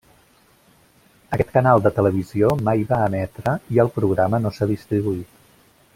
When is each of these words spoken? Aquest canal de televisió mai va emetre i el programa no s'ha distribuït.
Aquest 1.35 1.51
canal 1.57 1.83
de 1.87 1.91
televisió 1.99 2.49
mai 2.69 2.83
va 2.93 3.03
emetre 3.11 3.55
i 3.77 3.83
el 3.85 3.95
programa 3.99 4.41
no 4.47 4.57
s'ha 4.57 4.73
distribuït. 4.77 5.41